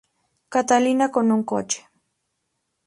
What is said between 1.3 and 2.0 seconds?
un coche.